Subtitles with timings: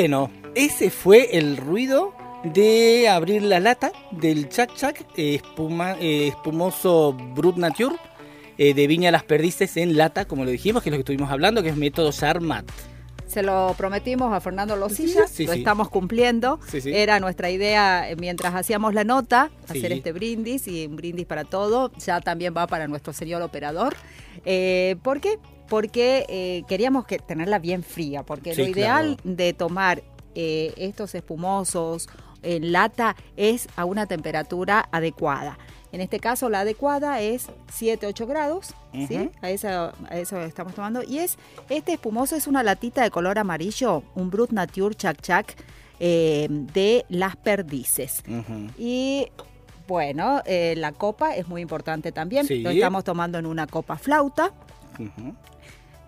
[0.00, 6.28] Bueno, ese fue el ruido de abrir la lata del Chac Chac eh, espuma- eh,
[6.28, 7.96] espumoso Brut Nature
[8.56, 11.30] eh, de Viña Las Perdices en lata, como lo dijimos, que es lo que estuvimos
[11.30, 12.64] hablando, que es método Charmat.
[13.26, 15.58] Se lo prometimos a Fernando Losilla, Sí, lo sí.
[15.58, 16.58] estamos cumpliendo.
[16.86, 21.44] Era nuestra idea eh, mientras hacíamos la nota, hacer este brindis y un brindis para
[21.44, 21.92] todo.
[21.98, 23.94] Ya también va para nuestro señor operador.
[24.46, 25.38] Eh, ¿Por qué?
[25.70, 29.36] Porque eh, queríamos que tenerla bien fría, porque Sí, lo ideal claro.
[29.36, 30.02] de tomar
[30.34, 32.08] eh, estos espumosos
[32.42, 35.58] en lata es a una temperatura adecuada.
[35.92, 37.48] En este caso la adecuada es
[37.78, 38.74] 7-8 grados,
[39.08, 39.30] ¿sí?
[39.42, 41.02] A eso, a eso estamos tomando.
[41.02, 41.36] Y es
[41.68, 45.56] este espumoso es una latita de color amarillo, un Brut Nature Chac Chac
[45.98, 48.22] eh, de las perdices.
[48.78, 49.26] Y
[49.88, 52.46] bueno, eh, la copa es muy importante también.
[52.46, 52.60] Sí.
[52.60, 54.52] Lo estamos tomando en una copa flauta.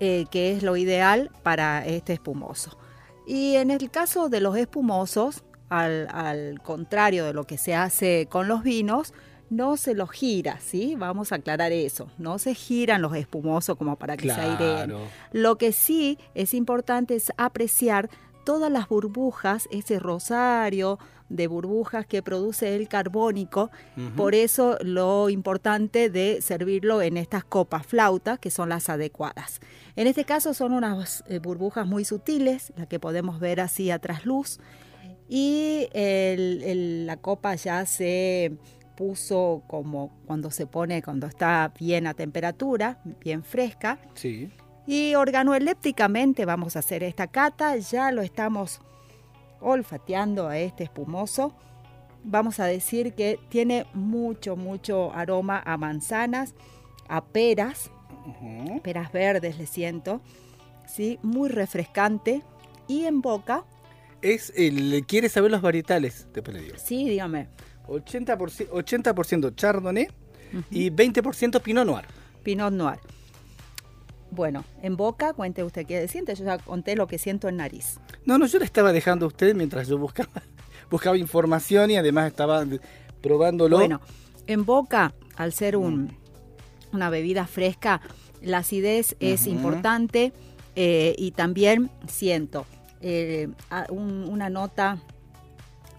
[0.00, 2.78] Eh, que es lo ideal para este espumoso.
[3.26, 8.26] Y en el caso de los espumosos, al, al contrario de lo que se hace
[8.28, 9.14] con los vinos,
[9.50, 10.94] no se los gira, ¿sí?
[10.96, 12.08] Vamos a aclarar eso.
[12.18, 14.94] No se giran los espumosos como para que se aireen.
[15.32, 18.08] Lo que sí es importante es apreciar
[18.50, 23.70] todas las burbujas, ese rosario de burbujas que produce el carbónico.
[24.16, 29.60] Por eso lo importante de servirlo en estas copas flautas, que son las adecuadas.
[29.94, 34.00] En este caso son unas eh, burbujas muy sutiles, las que podemos ver así a
[34.00, 34.58] trasluz.
[35.28, 38.56] Y el- el- la copa ya se
[38.96, 44.00] puso como cuando se pone, cuando está bien a temperatura, bien fresca.
[44.14, 44.50] Sí.
[44.90, 48.80] Y organoelépticamente vamos a hacer esta cata, ya lo estamos
[49.60, 51.54] olfateando a este espumoso.
[52.24, 56.54] Vamos a decir que tiene mucho, mucho aroma a manzanas,
[57.08, 57.92] a peras,
[58.82, 60.22] peras verdes le siento,
[60.88, 61.20] ¿sí?
[61.22, 62.42] muy refrescante.
[62.88, 63.62] Y en boca,
[64.22, 65.04] Es el.
[65.06, 66.26] ¿Quieres saber los varietales?
[66.34, 66.74] Le digo.
[66.78, 67.46] sí, dígame,
[67.86, 70.08] 80%, 80 Chardonnay
[70.68, 72.06] y 20% Pinot Noir.
[72.42, 72.98] Pinot Noir.
[74.30, 77.98] Bueno, en boca, cuente usted qué siente, yo ya conté lo que siento en nariz.
[78.24, 80.30] No, no, yo le estaba dejando a usted mientras yo buscaba,
[80.90, 82.64] buscaba información y además estaba
[83.20, 83.76] probándolo.
[83.78, 84.00] Bueno,
[84.46, 86.16] en boca, al ser un,
[86.92, 88.00] una bebida fresca,
[88.40, 90.32] la acidez es importante
[90.76, 92.66] eh, y también siento
[93.00, 93.48] eh,
[93.90, 94.98] un- una nota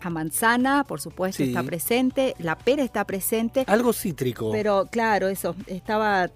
[0.04, 1.50] a manzana, por supuesto, Sí.
[1.50, 4.51] está presente, la pera está presente, Algo cítrico.
[4.51, 6.30] pero claro, eso, estaba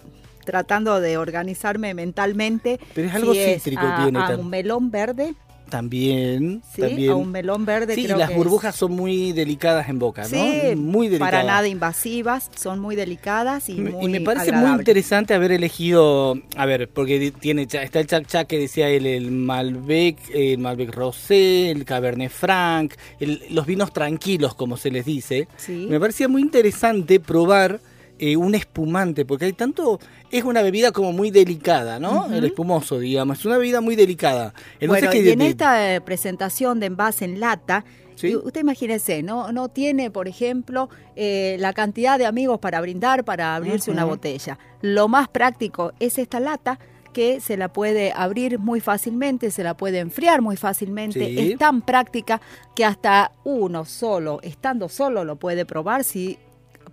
[0.46, 2.80] tratando de organizarme mentalmente.
[2.94, 5.34] Pero es algo Si cítrico a, tiene a un melón verde,
[5.70, 7.12] También, sí, también.
[7.12, 10.22] a un melón verde sí, creo las que es- burbujas son muy delicadas en boca,
[10.22, 10.28] ¿no?
[10.30, 11.32] Sí, muy delicadas.
[11.34, 16.38] para nada invasivas, son muy delicadas y muy y me parece muy interesante haber elegido,
[16.56, 20.94] a ver, porque tiene está el Chac Chac que decía él, el Malbec, el Malbec
[20.94, 25.48] Rosé, el Cabernet Franc, el- los vinos tranquilos, como se les dice.
[25.58, 25.88] Sí.
[25.90, 27.80] Me parecía muy interesante probar
[28.20, 30.00] eh, un espumante, porque hay tanto,
[30.32, 32.32] es una bebida como muy delicada, ¿no?
[32.34, 34.54] El espumoso, digamos, es una bebida muy delicada.
[34.80, 37.84] Entonces, bueno, que y en de- esta eh, presentación de envase en lata,
[38.16, 38.34] Sí.
[38.34, 43.56] usted imagínese, no, no tiene, por ejemplo, eh, la cantidad de amigos para brindar, para
[43.58, 44.58] abrirse una botella.
[44.82, 46.80] Lo más práctico es esta lata
[47.12, 51.26] que se la puede abrir muy fácilmente, se la puede enfriar muy fácilmente.
[51.28, 51.52] Sí.
[51.52, 52.40] Es tan práctica
[52.74, 56.38] que hasta uno solo, estando solo, lo puede probar si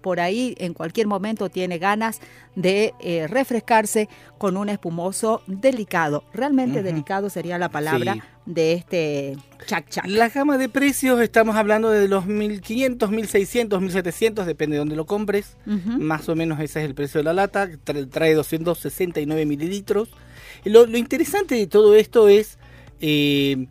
[0.03, 2.21] por ahí en cualquier momento tiene ganas
[2.55, 4.09] de eh, refrescarse
[4.39, 6.25] con un espumoso delicado.
[6.35, 8.21] Realmente delicado sería la palabra Sí.
[8.47, 10.05] de este chac chac.
[10.07, 15.07] La gama de precios, estamos hablando de los 1500, 1600, 1700, depende de dónde lo
[15.07, 15.57] compres.
[15.65, 20.09] Más o menos ese es el precio de la lata, tra- trae 269 mililitros.
[20.65, 22.59] Y Lo, lo interesante de todo esto es
[23.01, 23.67] eh,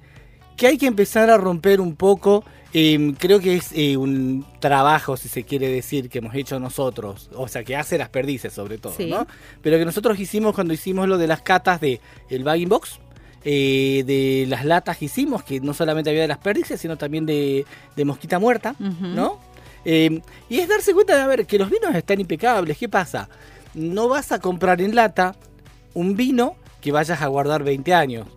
[0.57, 5.17] que hay que empezar a romper un poco, eh, creo que es eh, un trabajo,
[5.17, 8.77] si se quiere decir, que hemos hecho nosotros, o sea, que hace las perdices sobre
[8.77, 9.07] todo, Sí.
[9.07, 9.27] ¿no?
[9.61, 12.99] Pero que nosotros hicimos cuando hicimos lo de las catas de el bagging box,
[13.43, 17.25] eh, de las latas que hicimos, que no solamente había de las perdices, sino también
[17.25, 17.65] de,
[17.95, 18.75] de mosquita muerta.
[18.79, 19.39] ¿no?
[19.83, 22.77] Eh, y es darse cuenta de, a ver, que los vinos están impecables.
[22.77, 23.29] ¿Qué pasa?
[23.73, 25.35] No vas a comprar en lata
[25.95, 28.27] un vino que vayas a guardar 20 años.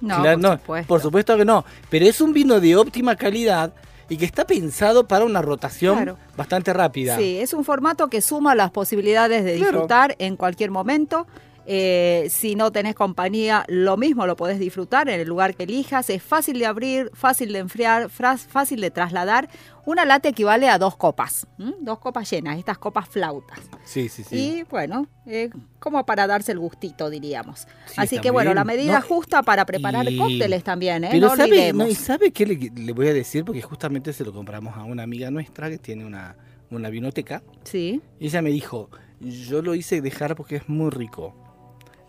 [0.00, 0.88] No, Claro, por no, supuesto.
[0.88, 1.64] por supuesto que no.
[1.90, 3.72] Pero es un vino de óptima calidad
[4.08, 6.18] y que está pensado para una rotación Claro.
[6.36, 7.16] bastante rápida.
[7.16, 9.72] Sí, es un formato que suma las posibilidades de Claro.
[9.72, 11.26] disfrutar en cualquier momento.
[11.70, 16.08] Eh, si no tenés compañía, lo mismo lo podés disfrutar en el lugar que elijas.
[16.08, 19.50] Es fácil de abrir, fácil de enfriar, fácil de trasladar.
[19.84, 21.74] Una lata equivale a dos copas, ¿m?
[21.80, 23.58] dos copas llenas, estas copas flautas.
[23.84, 24.36] Sí, sí, sí.
[24.36, 27.66] Y bueno, eh, como para darse el gustito, diríamos.
[27.86, 28.56] Sí, Así que bueno, bien.
[28.56, 31.08] la medida No, justa para preparar y- cócteles también, ¿eh?
[31.12, 31.84] Pero no sabe, olvidemos.
[31.86, 33.44] no, ¿y sabe qué le, le voy a decir?
[33.44, 36.34] Porque justamente se lo compramos a una amiga nuestra que tiene una,
[36.70, 37.42] una vinoteca.
[37.64, 38.88] Sí, Y ella me dijo,
[39.20, 41.34] yo lo hice dejar porque es muy rico.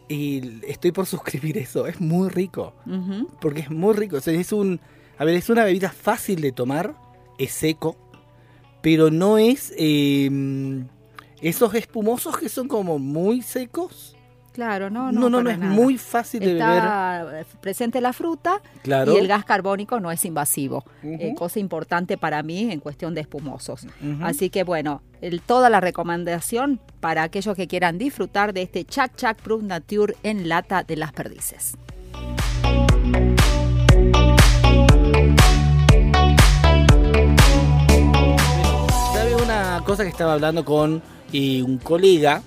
[0.09, 2.73] Y estoy por suscribir eso, es muy rico.
[3.39, 4.17] Porque es muy rico.
[4.17, 4.81] O sea, es un.
[5.17, 6.95] A ver, es una bebida fácil de tomar,
[7.37, 7.95] es seco,
[8.81, 10.83] pero no es eh,
[11.41, 14.15] esos espumosos que son como muy secos.
[14.51, 15.71] Claro, no, No, no, no, no, es nada.
[15.73, 16.77] muy fácil de beber.
[16.77, 19.13] Está presente la fruta Claro.
[19.13, 20.83] y el gas carbónico no es invasivo.
[21.03, 23.85] Eh, cosa importante para mí en cuestión de espumosos.
[24.21, 29.15] Así que bueno, el- toda la recomendación para aquellos que quieran disfrutar de este Chac
[29.15, 31.75] Chac Proof Nature en lata de las perdices.
[39.13, 41.01] ¿Sabe una cosa que estaba hablando con
[41.33, 42.41] eh, un colega,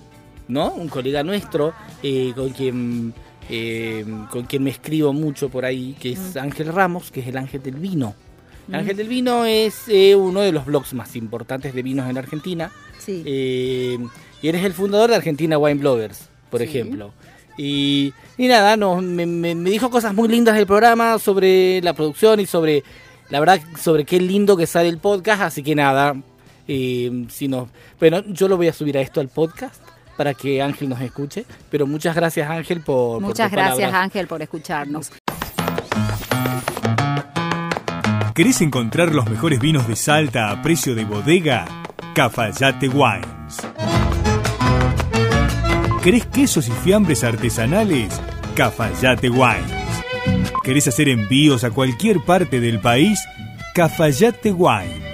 [0.53, 0.73] ¿no?
[0.75, 1.73] Un colega nuestro,
[2.03, 3.15] eh, con quien
[3.51, 7.37] eh, con quien me escribo mucho por ahí, que es Ángel Ramos, que es el
[7.37, 8.15] Ángel del Vino.
[8.69, 12.17] El Ángel del Vino es eh, uno de los blogs más importantes de vinos en
[12.17, 12.71] Argentina.
[12.99, 13.23] Sí.
[13.27, 13.99] Eh,
[14.41, 16.67] y eres el fundador de Argentina Wine Bloggers, por Sí.
[16.67, 17.13] ejemplo.
[17.59, 21.93] Y, y nada, no, me, me- me dijo cosas muy lindas del programa sobre la
[21.95, 22.83] producción y sobre,
[23.29, 25.43] la verdad, sobre qué lindo que sale el podcast.
[25.43, 26.15] Así que nada,
[26.67, 27.69] si no,
[27.99, 29.83] bueno, yo lo voy a subir a esto al podcast
[30.23, 31.45] para que Ángel nos escuche.
[31.69, 33.21] Pero muchas gracias Ángel por...
[33.21, 34.05] Muchas gracias palabras.
[34.05, 35.11] Ángel por escucharnos.
[38.33, 41.65] ¿Querés encontrar los mejores vinos de Salta a precio de bodega?
[42.15, 43.67] Cafayate Wines.
[46.05, 48.21] ¿Querés quesos y fiambres artesanales?
[48.55, 50.05] Cafayate Wines.
[50.63, 53.19] ¿Querés hacer envíos a cualquier parte del país?
[53.75, 55.12] Cafayate Wines.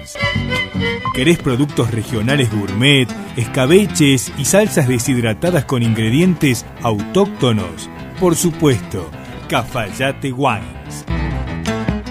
[1.19, 7.89] ¿Querés productos regionales gourmet, escabeches y salsas deshidratadas con ingredientes autóctonos?
[8.21, 9.11] Por supuesto,
[9.49, 11.03] Cafayate Wines.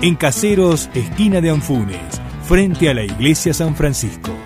[0.03, 4.38] En Caseros, esquina de Anfunes, frente a la iglesia San Francisco.